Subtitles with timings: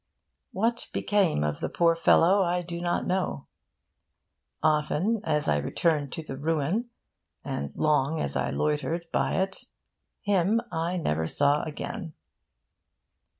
[0.51, 3.45] What became of the poor fellow I do not know.
[4.63, 6.89] Often as I returned to the ruin,
[7.45, 9.65] and long as I loitered by it,
[10.23, 12.13] him I never saw again.